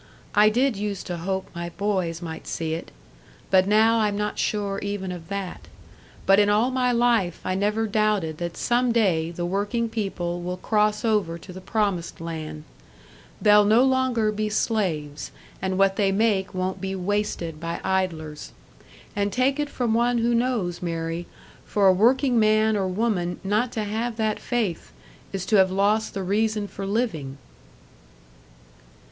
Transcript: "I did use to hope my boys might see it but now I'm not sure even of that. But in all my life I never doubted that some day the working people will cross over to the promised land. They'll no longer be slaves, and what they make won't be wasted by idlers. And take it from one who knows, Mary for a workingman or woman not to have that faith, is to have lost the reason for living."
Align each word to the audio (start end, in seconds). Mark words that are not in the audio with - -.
"I 0.33 0.49
did 0.49 0.75
use 0.77 1.03
to 1.03 1.17
hope 1.17 1.47
my 1.53 1.69
boys 1.69 2.23
might 2.23 2.47
see 2.47 2.73
it 2.73 2.89
but 3.51 3.67
now 3.67 3.99
I'm 3.99 4.17
not 4.17 4.39
sure 4.39 4.79
even 4.79 5.11
of 5.11 5.27
that. 5.27 5.67
But 6.25 6.39
in 6.39 6.49
all 6.49 6.71
my 6.71 6.91
life 6.91 7.39
I 7.45 7.53
never 7.53 7.85
doubted 7.85 8.39
that 8.39 8.57
some 8.57 8.91
day 8.91 9.29
the 9.29 9.45
working 9.45 9.89
people 9.89 10.41
will 10.41 10.57
cross 10.57 11.05
over 11.05 11.37
to 11.37 11.53
the 11.53 11.61
promised 11.61 12.19
land. 12.19 12.63
They'll 13.39 13.63
no 13.63 13.83
longer 13.83 14.31
be 14.31 14.49
slaves, 14.49 15.29
and 15.61 15.77
what 15.77 15.97
they 15.97 16.11
make 16.11 16.51
won't 16.51 16.81
be 16.81 16.95
wasted 16.95 17.59
by 17.59 17.79
idlers. 17.83 18.53
And 19.15 19.31
take 19.31 19.59
it 19.59 19.69
from 19.69 19.93
one 19.93 20.17
who 20.17 20.33
knows, 20.33 20.81
Mary 20.81 21.27
for 21.63 21.85
a 21.87 21.93
workingman 21.93 22.75
or 22.75 22.87
woman 22.87 23.39
not 23.43 23.71
to 23.73 23.83
have 23.83 24.15
that 24.15 24.39
faith, 24.39 24.91
is 25.31 25.45
to 25.45 25.57
have 25.57 25.69
lost 25.69 26.15
the 26.15 26.23
reason 26.23 26.67
for 26.67 26.87
living." 26.87 27.37